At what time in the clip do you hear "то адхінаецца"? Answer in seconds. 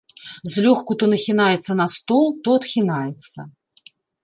2.49-3.39